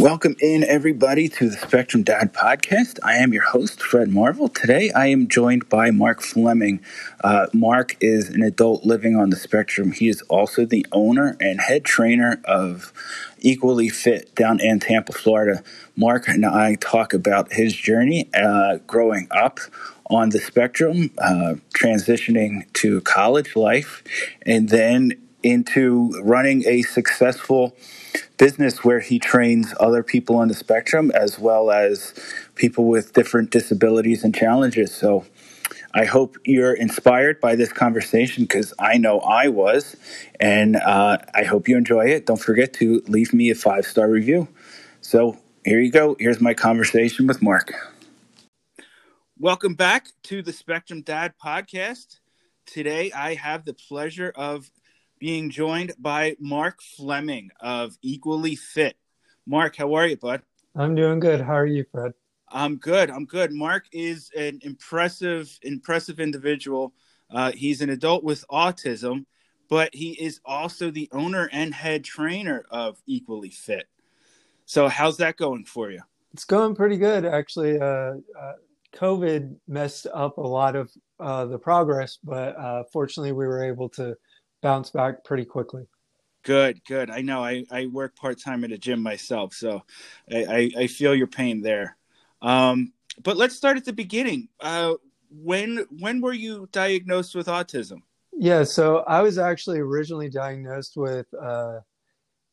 [0.00, 2.98] Welcome in, everybody, to the Spectrum Dad podcast.
[3.04, 4.48] I am your host, Fred Marvel.
[4.48, 6.80] Today, I am joined by Mark Fleming.
[7.22, 9.92] Uh, Mark is an adult living on the spectrum.
[9.92, 12.92] He is also the owner and head trainer of
[13.38, 15.62] Equally Fit down in Tampa, Florida.
[15.94, 19.60] Mark and I talk about his journey uh, growing up
[20.06, 24.02] on the spectrum, uh, transitioning to college life,
[24.44, 25.12] and then
[25.42, 27.76] into running a successful
[28.38, 32.14] business where he trains other people on the spectrum as well as
[32.54, 34.94] people with different disabilities and challenges.
[34.94, 35.26] So
[35.92, 39.96] I hope you're inspired by this conversation because I know I was,
[40.38, 42.26] and uh, I hope you enjoy it.
[42.26, 44.48] Don't forget to leave me a five star review.
[45.00, 46.16] So here you go.
[46.18, 47.72] Here's my conversation with Mark.
[49.38, 52.20] Welcome back to the Spectrum Dad podcast.
[52.66, 54.70] Today I have the pleasure of
[55.20, 58.96] being joined by Mark Fleming of Equally Fit.
[59.46, 60.40] Mark, how are you, bud?
[60.74, 61.42] I'm doing good.
[61.42, 62.14] How are you, Fred?
[62.48, 63.10] I'm good.
[63.10, 63.52] I'm good.
[63.52, 66.94] Mark is an impressive, impressive individual.
[67.30, 69.26] Uh, he's an adult with autism,
[69.68, 73.88] but he is also the owner and head trainer of Equally Fit.
[74.64, 76.00] So, how's that going for you?
[76.32, 77.78] It's going pretty good, actually.
[77.78, 78.52] Uh, uh,
[78.94, 83.88] COVID messed up a lot of uh, the progress, but uh, fortunately, we were able
[83.90, 84.16] to
[84.62, 85.86] bounce back pretty quickly.
[86.42, 87.10] Good, good.
[87.10, 87.44] I know.
[87.44, 89.82] I, I work part time at a gym myself, so
[90.32, 91.98] I, I, I, feel your pain there.
[92.40, 94.48] Um, but let's start at the beginning.
[94.58, 94.94] Uh,
[95.30, 97.98] when when were you diagnosed with autism?
[98.32, 101.80] Yeah, so I was actually originally diagnosed with uh,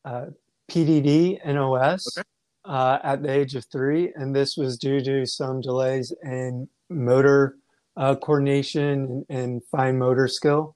[0.03, 0.25] uh,
[0.69, 2.27] PDD NOS okay.
[2.65, 7.57] uh, at the age of three, and this was due to some delays in motor
[7.95, 10.75] uh, coordination and, and fine motor skill.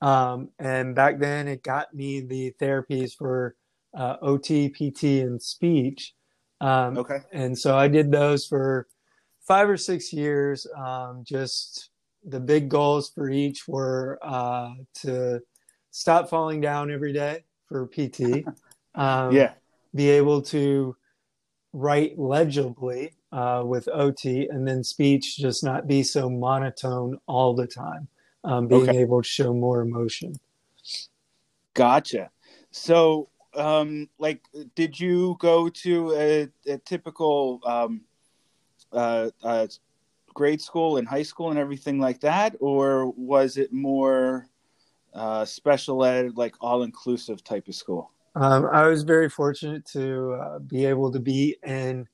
[0.00, 3.56] Um, and back then, it got me the therapies for
[3.96, 6.14] uh, OT, PT, and speech.
[6.60, 7.20] Um, okay.
[7.32, 8.86] And so I did those for
[9.46, 10.66] five or six years.
[10.76, 11.90] Um, just
[12.24, 15.40] the big goals for each were uh, to
[15.90, 18.44] stop falling down every day for PT.
[18.98, 19.52] Um, yeah.
[19.94, 20.96] Be able to
[21.74, 27.66] write legibly uh, with OT, and then speech just not be so monotone all the
[27.66, 28.08] time
[28.46, 28.98] um, being okay.
[28.98, 30.34] able to show more emotion.
[31.74, 32.30] Gotcha.
[32.70, 34.42] So, um, like,
[34.74, 38.02] did you go to a, a typical um,
[38.92, 39.66] uh, uh,
[40.32, 44.48] grade school and high school and everything like that, or was it more
[45.12, 48.12] uh, special ed, like all inclusive type of school?
[48.34, 52.06] Um, I was very fortunate to uh, be able to be in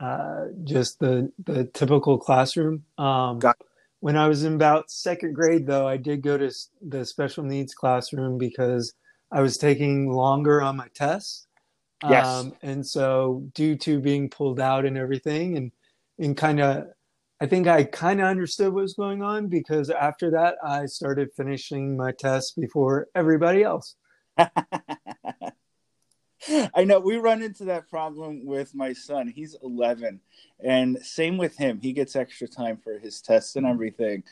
[0.00, 2.84] uh, just the the typical classroom.
[2.98, 3.56] Um, Got
[4.00, 6.50] when I was in about second grade, though, I did go to
[6.86, 8.94] the special needs classroom because
[9.32, 11.46] I was taking longer on my tests.
[12.08, 12.26] Yes.
[12.26, 15.72] Um, and so, due to being pulled out and everything, and
[16.18, 16.88] and kind of,
[17.40, 21.30] I think I kind of understood what was going on because after that, I started
[21.36, 23.96] finishing my tests before everybody else.
[26.74, 29.28] I know we run into that problem with my son.
[29.28, 30.20] He's 11,
[30.60, 31.80] and same with him.
[31.80, 34.22] He gets extra time for his tests and everything,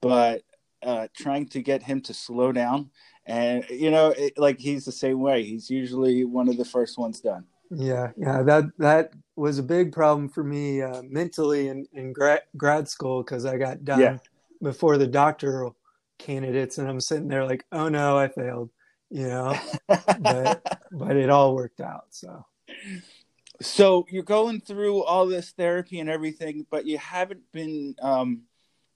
[0.00, 0.42] but
[0.82, 2.90] uh, trying to get him to slow down,
[3.26, 5.42] and you know, it, like he's the same way.
[5.44, 7.44] He's usually one of the first ones done.
[7.70, 12.42] Yeah, yeah, that that was a big problem for me uh, mentally in in grad
[12.56, 14.16] grad school because I got done yeah.
[14.62, 15.76] before the doctoral
[16.18, 18.70] candidates, and I'm sitting there like, oh no, I failed
[19.10, 19.54] you know,
[20.20, 22.06] but but it all worked out.
[22.10, 22.44] So,
[23.60, 28.42] so you're going through all this therapy and everything, but you haven't been um,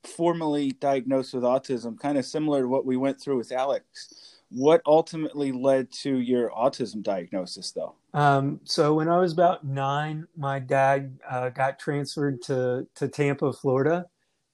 [0.04, 1.98] formally diagnosed with autism.
[1.98, 4.40] Kind of similar to what we went through with Alex.
[4.50, 7.94] What ultimately led to your autism diagnosis, though?
[8.12, 13.52] Um, so when I was about nine, my dad uh, got transferred to to Tampa,
[13.52, 14.06] Florida,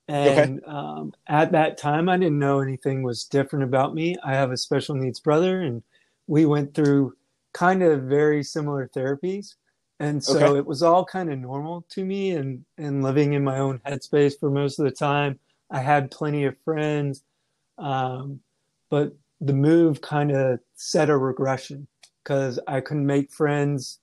[0.09, 0.67] and okay.
[0.67, 4.17] um, at that time, I didn't know anything was different about me.
[4.25, 5.83] I have a special needs brother, and
[6.27, 7.15] we went through
[7.53, 9.55] kind of very similar therapies.
[9.99, 10.59] And so okay.
[10.59, 14.39] it was all kind of normal to me and, and living in my own headspace
[14.39, 15.39] for most of the time.
[15.71, 17.23] I had plenty of friends.
[17.79, 18.41] Um,
[18.89, 21.87] but the move kind of set a regression
[22.23, 24.01] because I couldn't make friends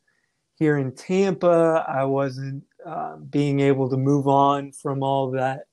[0.56, 1.86] here in Tampa.
[1.88, 5.66] I wasn't uh, being able to move on from all that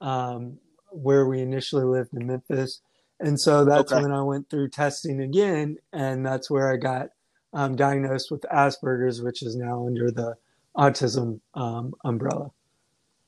[0.00, 0.58] um,
[0.90, 2.80] where we initially lived in Memphis.
[3.20, 4.02] And so that's okay.
[4.02, 7.10] when I went through testing again, and that's where I got
[7.52, 10.36] um, diagnosed with Asperger's, which is now under the
[10.76, 12.50] autism um, umbrella.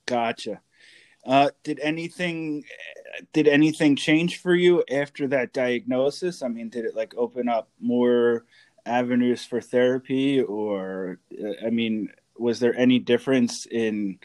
[0.07, 0.61] Gotcha.
[1.27, 2.65] Uh, did anything
[3.33, 6.43] did anything change for you after that diagnosis?
[6.43, 8.45] I mean, did it like open up more
[8.87, 11.19] avenues for therapy, or
[11.65, 14.19] I mean, was there any difference in,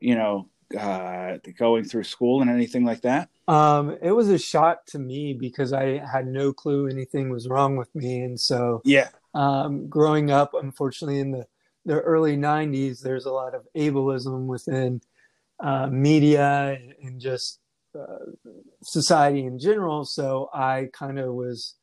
[0.00, 0.48] you know,
[0.78, 3.28] uh, going through school and anything like that?
[3.48, 7.76] Um, it was a shock to me because I had no clue anything was wrong
[7.76, 11.46] with me, and so yeah, um, growing up, unfortunately, in the
[11.84, 15.00] the early '90s, there's a lot of ableism within
[15.60, 17.60] uh, media and, just
[17.98, 18.30] uh,
[18.82, 20.04] society in general.
[20.04, 21.74] So I kind of was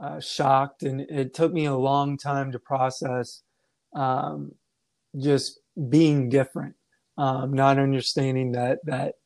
[0.00, 3.42] uh, shocked, and it took me a long time to process
[3.94, 4.52] um,
[5.20, 5.58] just
[5.88, 6.76] being different,
[7.18, 9.16] um, not understanding that that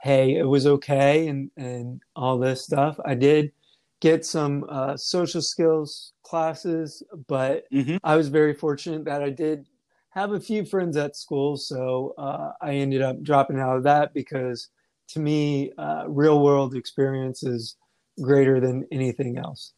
[0.00, 2.98] hey, it was okay and and all this stuff.
[3.04, 3.52] I did
[4.00, 7.96] get some uh, social skills classes, but mm-hmm.
[8.04, 9.66] I was very fortunate that I did
[10.10, 14.14] have a few friends at school, so uh, I ended up dropping out of that
[14.14, 14.68] because
[15.08, 17.76] to me, uh, real world experience is
[18.20, 19.72] greater than anything else.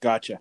[0.00, 0.38] Gotcha.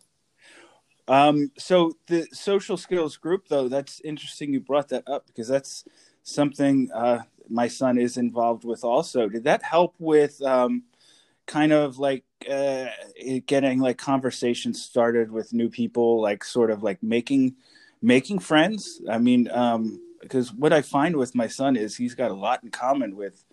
[1.07, 4.53] Um, so the social skills group, though, that's interesting.
[4.53, 5.85] You brought that up because that's
[6.23, 7.19] something uh,
[7.50, 8.83] my son is involved with.
[8.83, 10.83] Also, did that help with um,
[11.45, 12.88] kind of like uh,
[13.45, 17.56] getting like conversations started with new people, like sort of like making
[18.01, 19.01] making friends?
[19.09, 22.63] I mean, um, because what I find with my son is he's got a lot
[22.63, 23.44] in common with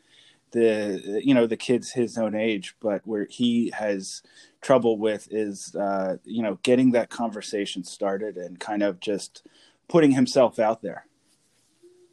[0.52, 4.22] the you know the kids his own age but where he has
[4.60, 9.46] trouble with is uh you know getting that conversation started and kind of just
[9.88, 11.06] putting himself out there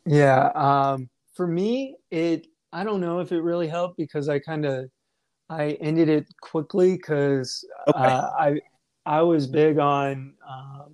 [0.05, 4.65] yeah um for me it i don't know if it really helped because i kind
[4.65, 4.89] of
[5.49, 7.99] i ended it quickly because okay.
[7.99, 8.59] uh, i
[9.05, 10.93] i was big on um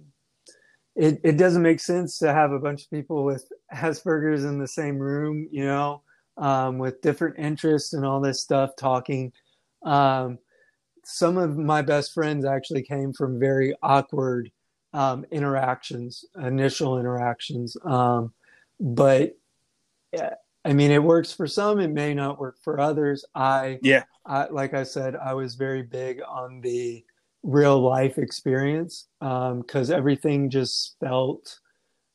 [0.96, 4.68] it, it doesn't make sense to have a bunch of people with Asperger's in the
[4.68, 6.02] same room, you know
[6.38, 9.32] um, with different interests and all this stuff talking.
[9.84, 10.40] Um,
[11.04, 14.52] some of my best friends actually came from very awkward
[14.94, 17.78] um, interactions, initial interactions.
[17.84, 18.34] Um,
[18.80, 19.38] but
[20.66, 23.24] I mean, it works for some, it may not work for others.
[23.36, 27.06] I, yeah, I, like I said, I was very big on the
[27.44, 31.60] real life experience because um, everything just felt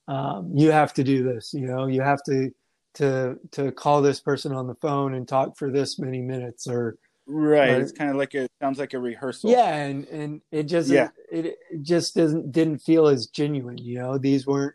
[0.08, 2.50] um, you have to do this, you know, you have to
[2.94, 6.98] to to call this person on the phone and talk for this many minutes or
[7.26, 10.64] right or, it's kind of like a sounds like a rehearsal yeah and and it
[10.64, 11.08] just yeah.
[11.30, 14.74] it, it just doesn't didn't feel as genuine you know these weren't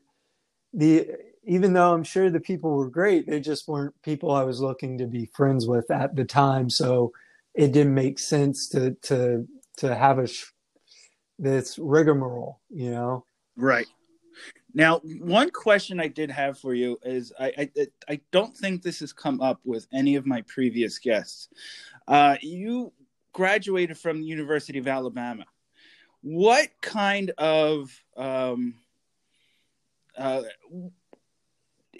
[0.73, 1.09] the
[1.45, 4.97] even though i'm sure the people were great they just weren't people i was looking
[4.97, 7.11] to be friends with at the time so
[7.53, 9.47] it didn't make sense to to
[9.77, 10.27] to have a
[11.37, 13.25] this rigmarole you know
[13.57, 13.87] right
[14.77, 18.99] now, one question I did have for you is I, I, I don't think this
[18.99, 21.47] has come up with any of my previous guests.
[22.09, 22.91] Uh, you
[23.31, 25.45] graduated from the University of Alabama.
[26.21, 28.75] What kind of um,
[30.17, 30.43] uh,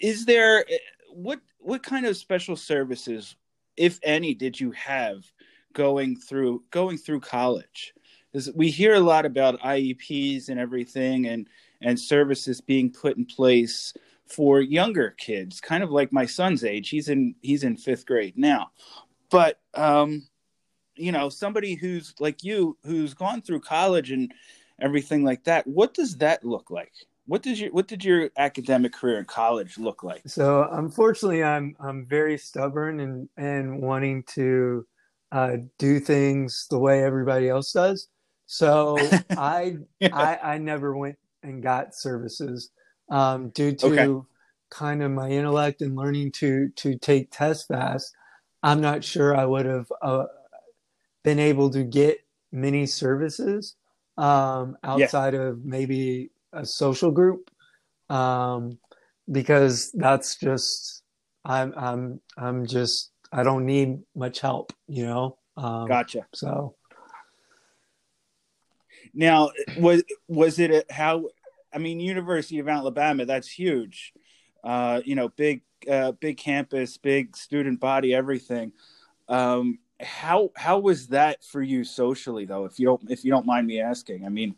[0.00, 0.64] is there?
[1.10, 3.36] What what kind of special services,
[3.76, 5.24] if any, did you have
[5.72, 7.94] going through going through college?
[8.32, 11.48] Because we hear a lot about IEPs and everything, and
[11.80, 13.92] and services being put in place
[14.26, 16.88] for younger kids, kind of like my son's age.
[16.88, 18.70] He's in he's in fifth grade now,
[19.30, 20.26] but um,
[20.96, 24.32] you know, somebody who's like you, who's gone through college and
[24.80, 25.66] everything like that.
[25.66, 26.92] What does that look like?
[27.26, 30.22] What does your what did your academic career in college look like?
[30.26, 34.86] So unfortunately, I'm I'm very stubborn and and wanting to
[35.32, 38.08] uh, do things the way everybody else does.
[38.46, 38.96] So
[39.30, 40.16] I, yeah.
[40.16, 42.70] I I never went and got services
[43.10, 44.26] um, due to okay.
[44.70, 48.14] kind of my intellect and learning to to take tests fast.
[48.62, 50.26] I'm not sure I would have uh,
[51.22, 52.18] been able to get
[52.52, 53.76] many services
[54.16, 55.40] um, outside yeah.
[55.40, 57.50] of maybe a social group
[58.08, 58.78] um,
[59.30, 61.02] because that's just
[61.44, 65.38] I'm I'm I'm just I don't need much help, you know.
[65.56, 66.26] Um, gotcha.
[66.34, 66.74] So
[69.14, 71.26] now was was it a, how
[71.76, 74.14] I mean, University of Alabama, that's huge.
[74.64, 75.60] Uh, you know, big,
[75.90, 78.72] uh, big campus, big student body, everything.
[79.28, 82.64] Um, how how was that for you socially, though?
[82.64, 84.54] If you don't if you don't mind me asking, I mean,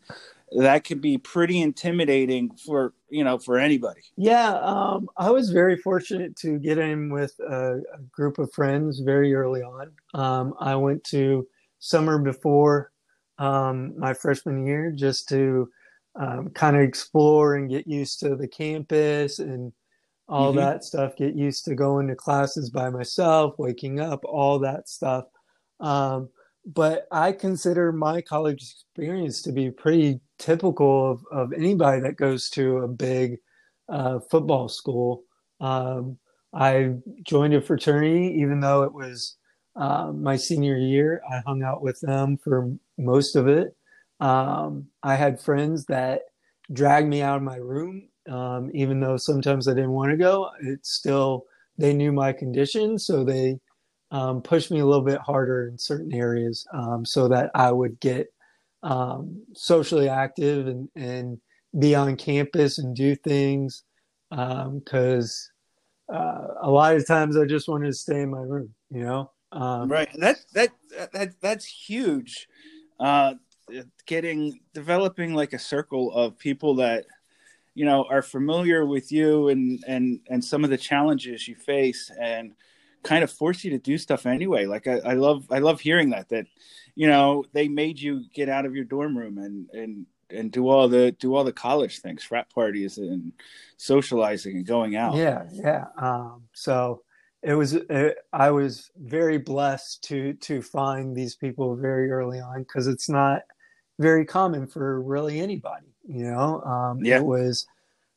[0.57, 4.01] that could be pretty intimidating for you know for anybody.
[4.17, 8.99] Yeah, um, I was very fortunate to get in with a, a group of friends
[8.99, 9.91] very early on.
[10.13, 11.47] Um, I went to
[11.79, 12.91] summer before
[13.37, 15.69] um, my freshman year just to
[16.15, 19.71] um, kind of explore and get used to the campus and
[20.27, 20.59] all mm-hmm.
[20.59, 25.25] that stuff, get used to going to classes by myself, waking up, all that stuff.
[25.79, 26.29] Um,
[26.65, 32.49] but I consider my college experience to be pretty typical of, of anybody that goes
[32.51, 33.37] to a big
[33.87, 35.23] uh, football school.
[35.59, 36.17] Um,
[36.53, 39.37] I joined a fraternity, even though it was
[39.75, 41.21] uh, my senior year.
[41.29, 43.75] I hung out with them for most of it.
[44.19, 46.21] Um, I had friends that
[46.73, 50.49] dragged me out of my room, um, even though sometimes I didn't want to go.
[50.61, 51.45] It's still
[51.77, 53.59] they knew my condition, so they
[54.11, 57.99] um, pushed me a little bit harder in certain areas um, so that I would
[57.99, 58.27] get
[58.83, 61.37] um, socially active and, and
[61.77, 63.83] be on campus and do things
[64.29, 65.51] because
[66.09, 69.03] um, uh, a lot of times I just wanted to stay in my room, you
[69.03, 69.31] know.
[69.51, 70.09] Um, right.
[70.19, 70.69] That that
[71.13, 72.47] that that's huge.
[72.99, 73.35] Uh,
[74.05, 77.05] getting developing like a circle of people that
[77.75, 82.11] you know are familiar with you and and and some of the challenges you face
[82.19, 82.53] and
[83.03, 84.65] kind of force you to do stuff anyway.
[84.65, 86.45] Like I, I love I love hearing that that
[86.95, 90.67] you know they made you get out of your dorm room and and and do
[90.67, 93.31] all the do all the college things, frat parties and
[93.77, 95.15] socializing and going out.
[95.15, 95.85] Yeah, yeah.
[95.97, 97.03] Um, so
[97.41, 102.59] it was it, I was very blessed to to find these people very early on
[102.63, 103.43] because it's not
[103.97, 105.87] very common for really anybody.
[106.07, 107.17] You know, um, yeah.
[107.17, 107.67] it was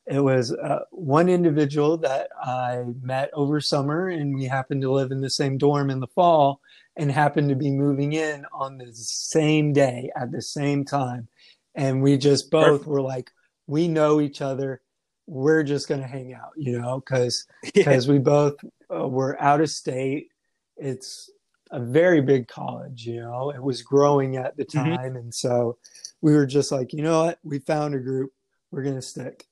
[0.06, 5.12] it was uh, one individual that I met over summer, and we happened to live
[5.12, 6.60] in the same dorm in the fall,
[6.96, 11.28] and happened to be moving in on the same day at the same time,
[11.74, 12.88] and we just both Perfect.
[12.88, 13.30] were like,
[13.68, 14.82] we know each other.
[15.28, 18.12] We're just gonna hang out, you know, because because yeah.
[18.12, 18.56] we both
[18.92, 20.28] uh, were out of state.
[20.76, 21.30] It's
[21.70, 23.50] a very big college, you know.
[23.50, 24.78] It was growing at the mm-hmm.
[24.78, 25.16] time, mm-hmm.
[25.16, 25.78] and so
[26.20, 27.38] we were just like, you know what?
[27.44, 28.32] We found a group.
[28.72, 29.46] We're gonna stick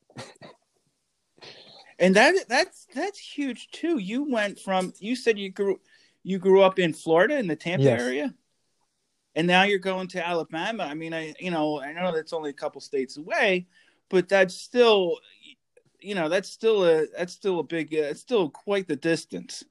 [1.98, 3.98] and that that's that's huge too.
[3.98, 5.78] You went from you said you grew
[6.22, 8.00] you grew up in Florida in the Tampa yes.
[8.00, 8.34] area,
[9.34, 10.84] and now you're going to Alabama.
[10.84, 13.66] I mean, I you know I know that's only a couple states away,
[14.08, 15.18] but that's still
[16.00, 19.64] you know that's still a that's still a big uh, it's still quite the distance.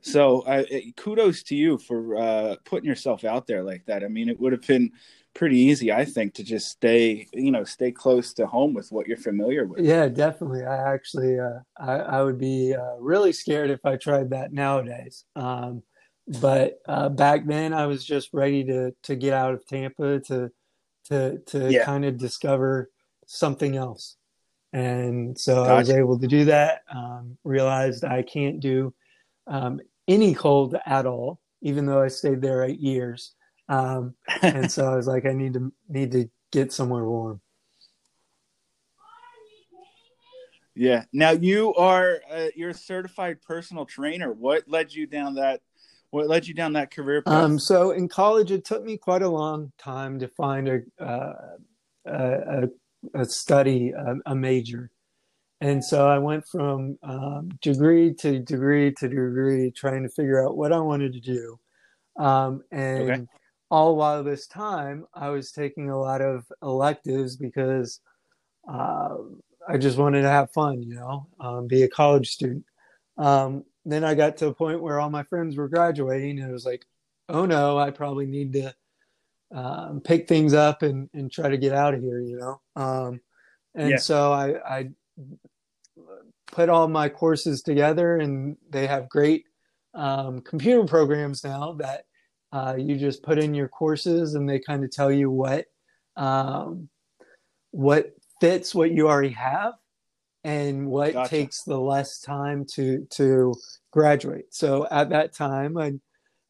[0.00, 0.64] So uh,
[0.96, 4.02] kudos to you for uh, putting yourself out there like that.
[4.02, 4.90] I mean, it would have been
[5.34, 9.06] pretty easy, I think, to just stay, you know, stay close to home with what
[9.06, 9.84] you're familiar with.
[9.84, 10.64] Yeah, definitely.
[10.64, 15.24] I actually, uh, I, I, would be uh, really scared if I tried that nowadays.
[15.34, 15.82] Um,
[16.40, 20.50] but uh, back then, I was just ready to to get out of Tampa to
[21.06, 21.84] to to yeah.
[21.84, 22.90] kind of discover
[23.26, 24.16] something else,
[24.72, 25.72] and so gotcha.
[25.72, 26.82] I was able to do that.
[26.94, 28.94] Um, realized I can't do
[29.48, 33.32] um, any cold at all, even though I stayed there eight years.
[33.72, 37.40] Um, and so I was like, I need to need to get somewhere warm.
[40.74, 41.04] Yeah.
[41.12, 44.32] Now you are uh, you're a certified personal trainer.
[44.32, 45.62] What led you down that?
[46.10, 47.32] What led you down that career path?
[47.32, 51.32] Um, so in college, it took me quite a long time to find a uh,
[52.04, 52.68] a,
[53.14, 54.90] a, study a, a, major,
[55.62, 60.56] and so I went from um, degree to degree to degree, trying to figure out
[60.56, 61.58] what I wanted to do.
[62.18, 63.26] Um, and okay
[63.72, 68.00] all while this time I was taking a lot of electives because
[68.70, 69.14] uh,
[69.66, 72.66] I just wanted to have fun, you know, um, be a college student.
[73.16, 76.52] Um, then I got to a point where all my friends were graduating, and it
[76.52, 76.84] was like,
[77.30, 78.74] oh no, I probably need to
[79.54, 82.60] um, pick things up and, and try to get out of here, you know.
[82.76, 83.20] Um,
[83.74, 83.96] and yeah.
[83.96, 84.90] so I, I
[86.46, 89.46] put all my courses together, and they have great
[89.94, 92.04] um, computer programs now that
[92.52, 95.66] uh, you just put in your courses, and they kind of tell you what
[96.16, 96.88] um,
[97.70, 99.74] what fits what you already have,
[100.44, 101.30] and what gotcha.
[101.30, 103.54] takes the less time to to
[103.90, 104.54] graduate.
[104.54, 105.94] So at that time, I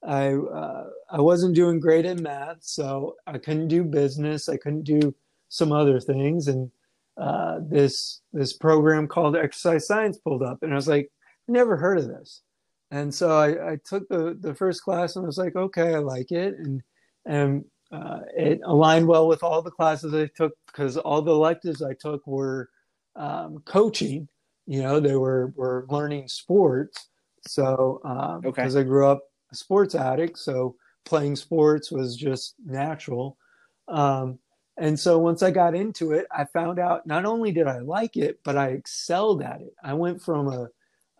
[0.04, 4.48] I uh, I wasn't doing great in math, so I couldn't do business.
[4.48, 5.14] I couldn't do
[5.48, 6.70] some other things, and
[7.16, 11.10] uh, this this program called Exercise Science pulled up, and I was like,
[11.46, 12.42] never heard of this.
[12.92, 15.98] And so I, I took the, the first class and I was like, okay, I
[15.98, 16.54] like it.
[16.58, 16.82] And,
[17.24, 21.80] and uh, it aligned well with all the classes I took because all the electives
[21.82, 22.68] I took were
[23.16, 24.28] um, coaching.
[24.66, 27.08] You know, they were, were learning sports.
[27.46, 28.50] So, um, okay.
[28.50, 33.38] because I grew up a sports addict, so playing sports was just natural.
[33.88, 34.38] Um,
[34.76, 38.18] and so once I got into it, I found out not only did I like
[38.18, 39.74] it, but I excelled at it.
[39.82, 40.68] I went from a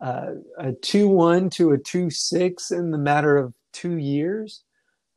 [0.03, 4.63] uh, a two one to a two six in the matter of two years.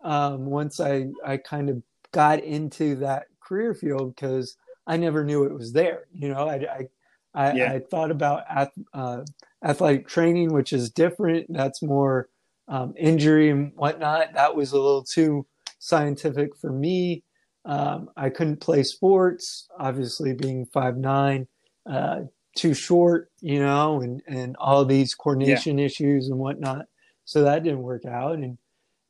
[0.02, 5.44] Um, once I I kind of got into that career field because I never knew
[5.44, 6.04] it was there.
[6.14, 6.88] You know, I, I
[7.34, 7.72] I, yeah.
[7.72, 9.22] I thought about ath- uh,
[9.62, 11.46] athletic training, which is different.
[11.50, 12.28] That's more
[12.68, 14.32] um, injury and whatnot.
[14.34, 15.46] That was a little too
[15.78, 17.24] scientific for me.
[17.66, 21.48] Um, I couldn't play sports, obviously being five nine,
[21.84, 22.20] uh,
[22.56, 25.86] too short, you know, and and all these coordination yeah.
[25.86, 26.86] issues and whatnot.
[27.24, 28.58] So that didn't work out, and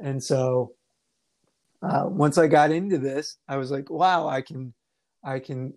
[0.00, 0.73] and so
[1.83, 4.75] uh, once I got into this, I was like, wow, I can,
[5.25, 5.75] I can,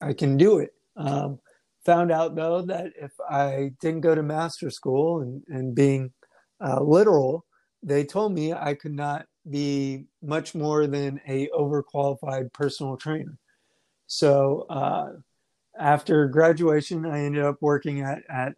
[0.00, 0.70] I can do it.
[0.96, 1.38] Um,
[1.84, 6.12] found out though that if I didn't go to master school and and being
[6.60, 7.44] uh, literal,
[7.82, 13.38] they told me I could not be much more than a overqualified personal trainer.
[14.06, 15.12] So uh,
[15.78, 18.54] after graduation, I ended up working at at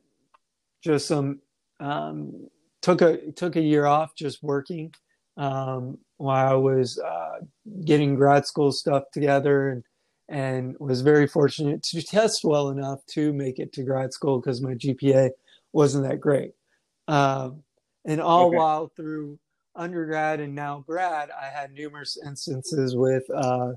[0.82, 1.40] just some
[1.80, 2.48] um,
[2.82, 4.92] took a took a year off just working
[5.36, 7.40] um, while I was uh,
[7.84, 9.84] getting grad school stuff together and
[10.28, 14.60] and was very fortunate to test well enough to make it to grad school because
[14.60, 15.30] my GPA
[15.72, 16.52] wasn't that great.
[17.06, 17.62] Um,
[18.04, 18.56] and all okay.
[18.56, 19.38] while through
[19.74, 23.72] undergrad and now grad, I had numerous instances with uh,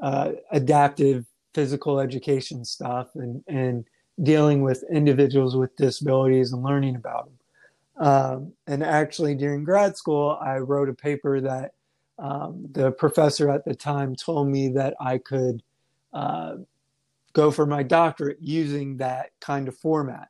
[0.00, 3.84] uh, adaptive physical education stuff and, and
[4.22, 8.06] dealing with individuals with disabilities and learning about them.
[8.06, 11.74] Um, and actually, during grad school, I wrote a paper that
[12.18, 15.62] um, the professor at the time told me that I could
[16.12, 16.56] uh,
[17.32, 20.28] go for my doctorate using that kind of format.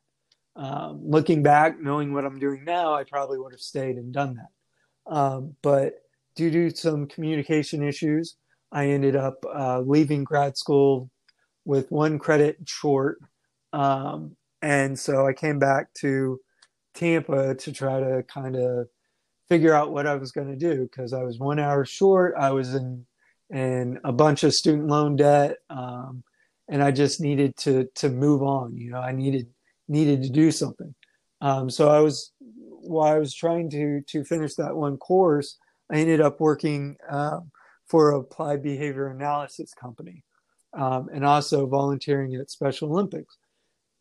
[0.54, 4.36] Um, looking back, knowing what I'm doing now, I probably would have stayed and done
[4.36, 5.12] that.
[5.12, 5.94] Um, but
[6.34, 8.36] due to some communication issues,
[8.70, 11.10] I ended up uh, leaving grad school
[11.64, 13.18] with one credit short.
[13.72, 16.40] Um, and so I came back to
[16.94, 18.88] Tampa to try to kind of
[19.48, 22.34] figure out what I was going to do because I was one hour short.
[22.38, 23.06] I was in
[23.50, 26.22] in a bunch of student loan debt, um,
[26.68, 28.76] and I just needed to to move on.
[28.76, 29.48] You know, I needed
[29.88, 30.94] needed to do something.
[31.40, 35.58] Um, so I was while I was trying to to finish that one course,
[35.90, 37.40] I ended up working uh,
[37.86, 40.24] for a applied behavior analysis company,
[40.74, 43.36] um, and also volunteering at Special Olympics,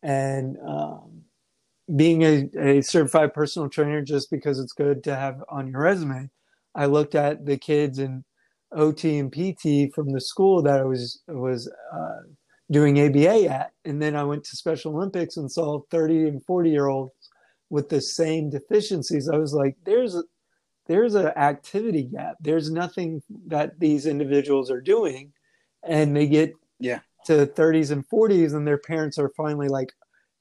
[0.02, 1.22] and um,
[1.96, 6.30] being a, a certified personal trainer just because it's good to have on your resume.
[6.74, 8.24] I looked at the kids in
[8.72, 12.20] OT and PT from the school that I was was uh,
[12.70, 16.70] doing ABA at, and then I went to Special Olympics and saw 30 and 40
[16.70, 17.12] year olds
[17.68, 19.28] with the same deficiencies.
[19.28, 20.16] I was like, there's
[20.86, 22.36] there's an activity gap.
[22.40, 25.32] There's nothing that these individuals are doing,
[25.82, 29.92] and they get yeah to the 30s and 40s, and their parents are finally like,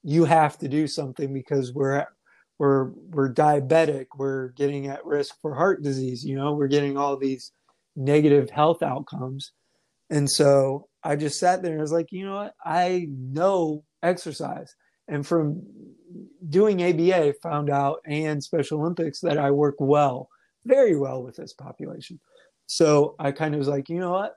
[0.03, 2.05] you have to do something because we're
[2.57, 6.23] we're we're diabetic, we're getting at risk for heart disease.
[6.23, 7.51] You know, we're getting all these
[7.95, 9.51] negative health outcomes.
[10.09, 12.53] And so I just sat there and I was like, you know what?
[12.63, 14.75] I know exercise.
[15.07, 15.63] And from
[16.49, 20.29] doing ABA, found out and Special Olympics that I work well,
[20.65, 22.19] very well with this population.
[22.67, 24.35] So I kind of was like, you know what?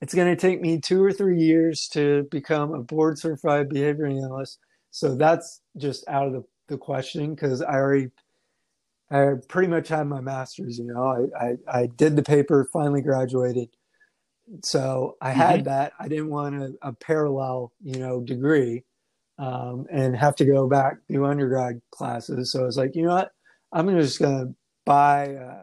[0.00, 4.06] It's going to take me two or three years to become a board certified behavior
[4.06, 4.58] analyst.
[4.90, 8.10] So that's just out of the, the question because I already
[9.10, 10.78] I pretty much had my master's.
[10.78, 13.68] You know, I, I, I did the paper, finally graduated.
[14.62, 15.68] So I had mm-hmm.
[15.68, 15.92] that.
[15.98, 18.84] I didn't want a, a parallel, you know, degree
[19.38, 22.52] um, and have to go back do undergrad classes.
[22.52, 23.32] So I was like, you know what?
[23.72, 25.62] I'm just going to buy uh,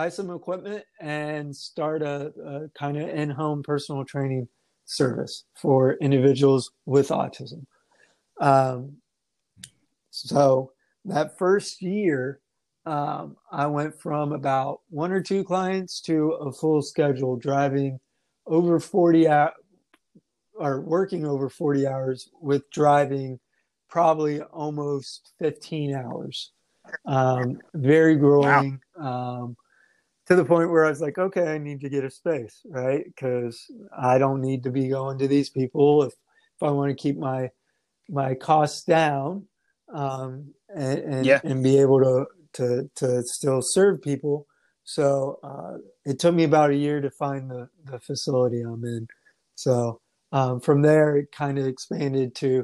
[0.00, 4.48] buy some equipment and start a, a kind of in-home personal training
[4.86, 7.66] service for individuals with autism.
[8.40, 8.96] Um,
[10.08, 10.72] so
[11.04, 12.40] that first year,
[12.86, 18.00] um, I went from about one or two clients to a full schedule, driving
[18.46, 19.52] over 40 hours
[20.54, 23.38] or working over 40 hours with driving
[23.90, 26.52] probably almost 15 hours.
[27.04, 28.80] Um, very growing.
[28.96, 29.56] wow.
[30.30, 33.04] To the point where I was like, okay, I need to get a space, right?
[33.04, 33.66] Because
[33.98, 37.18] I don't need to be going to these people if, if I want to keep
[37.18, 37.50] my
[38.08, 39.46] my costs down
[39.92, 41.40] um, and, and, yeah.
[41.42, 44.46] and be able to to to still serve people.
[44.84, 49.08] So uh, it took me about a year to find the the facility I'm in.
[49.56, 52.62] So um, from there, it kind of expanded to,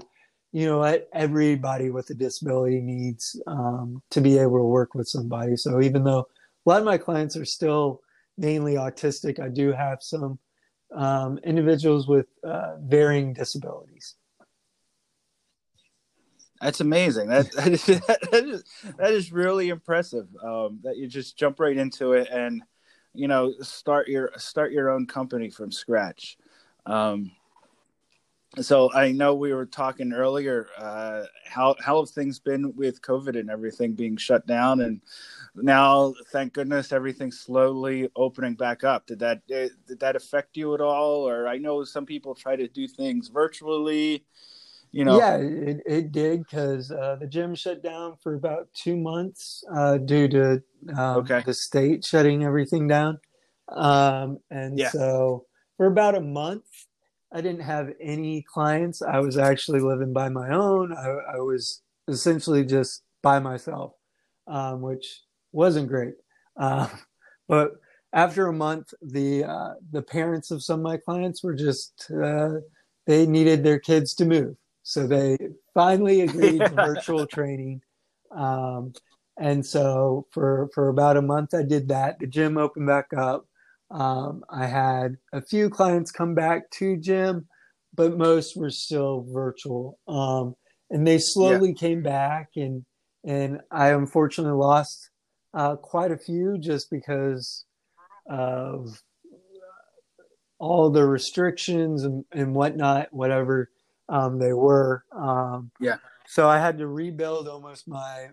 [0.52, 5.08] you know, what everybody with a disability needs um, to be able to work with
[5.08, 5.56] somebody.
[5.56, 6.28] So even though
[6.66, 8.02] a lot of my clients are still
[8.36, 10.38] mainly autistic, I do have some
[10.94, 14.14] um, individuals with uh, varying disabilities.
[16.60, 17.28] That's amazing.
[17.28, 18.64] That that is, that is,
[18.98, 20.26] that is really impressive.
[20.42, 22.62] Um, that you just jump right into it and
[23.14, 26.38] you know start your start your own company from scratch.
[26.86, 27.32] Um,
[28.60, 30.68] so I know we were talking earlier.
[30.78, 35.02] Uh, how how have things been with COVID and everything being shut down, and
[35.56, 39.06] now, thank goodness, everything's slowly opening back up.
[39.06, 41.28] Did that did that affect you at all?
[41.28, 44.24] Or I know some people try to do things virtually.
[44.92, 48.96] You know, yeah, it, it did because uh, the gym shut down for about two
[48.96, 50.62] months uh, due to
[50.96, 51.42] um, okay.
[51.44, 53.18] the state shutting everything down,
[53.68, 54.90] um, and yeah.
[54.90, 55.44] so
[55.76, 56.64] for about a month
[57.32, 59.02] I didn't have any clients.
[59.02, 60.96] I was actually living by my own.
[60.96, 63.92] I, I was essentially just by myself,
[64.46, 65.22] um, which
[65.56, 66.14] wasn't great.
[66.56, 66.88] Uh,
[67.48, 67.72] but
[68.12, 72.54] after a month, the uh, the parents of some of my clients were just uh,
[73.06, 75.38] they needed their kids to move, so they
[75.74, 77.80] finally agreed to virtual training.
[78.30, 78.92] Um,
[79.38, 82.18] and so for for about a month, I did that.
[82.20, 83.46] The gym opened back up.
[83.90, 87.46] Um, I had a few clients come back to gym,
[87.94, 89.98] but most were still virtual.
[90.08, 90.56] Um,
[90.90, 91.80] and they slowly yeah.
[91.80, 92.84] came back, and
[93.24, 95.10] and I unfortunately lost
[95.56, 97.64] uh, quite a few just because
[98.28, 99.02] of
[100.58, 103.70] all the restrictions and, and whatnot, whatever
[104.08, 105.04] um, they were.
[105.12, 105.96] Um, yeah.
[106.28, 108.28] So I had to rebuild almost my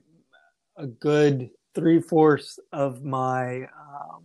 [0.77, 4.23] a good three fourths of my um,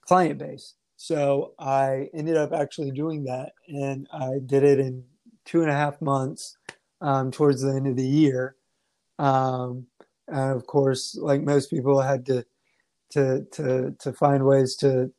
[0.00, 0.74] client base.
[0.96, 5.04] So I ended up actually doing that, and I did it in
[5.44, 6.56] two and a half months
[7.00, 8.56] um, towards the end of the year.
[9.18, 9.86] Um,
[10.32, 12.44] and of course, like most people, had to
[13.10, 15.12] to to to find ways to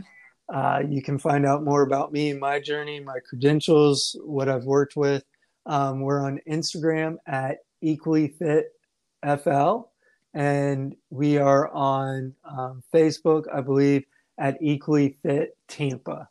[0.49, 4.65] Uh, you can find out more about me and my journey, my credentials, what I've
[4.65, 5.25] worked with.
[5.67, 8.67] Um, we're on Instagram at Equally Fit
[9.25, 9.91] FL,
[10.37, 14.05] and we are on um, Facebook, I believe,
[14.39, 16.29] at Equally Fit Tampa.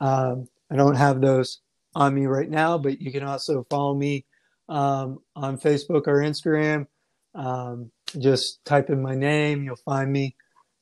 [0.00, 1.60] Um, I don't have those
[1.94, 4.24] on me right now, but you can also follow me
[4.70, 6.86] um, on Facebook or Instagram.
[7.34, 10.36] Um, just type in my name, you'll find me.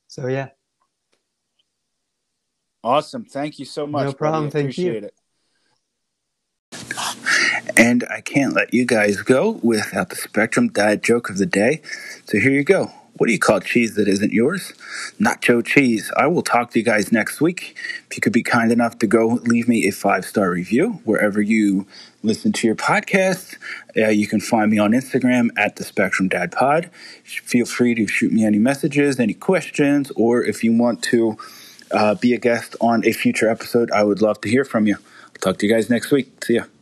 [0.07, 0.49] So, yeah.
[2.81, 3.25] Awesome.
[3.25, 4.05] Thank you so much.
[4.05, 4.45] No problem.
[4.45, 4.63] Buddy.
[4.63, 4.93] Thank you.
[4.93, 5.13] It.
[7.75, 11.81] And I can't let you guys go without the Spectrum Dad joke of the day.
[12.25, 12.91] So here you go.
[13.17, 14.73] What do you call cheese that isn't yours?
[15.19, 16.11] Nacho cheese.
[16.17, 17.75] I will talk to you guys next week.
[18.09, 21.41] If you could be kind enough to go leave me a five star review wherever
[21.41, 21.85] you
[22.23, 23.57] listen to your podcast.
[23.95, 26.89] Uh, you can find me on Instagram at the Spectrum Dad Pod.
[27.23, 31.37] Feel free to shoot me any messages, any questions, or if you want to
[31.91, 34.95] uh, be a guest on a future episode, I would love to hear from you.
[34.95, 36.43] I'll talk to you guys next week.
[36.43, 36.72] See ya.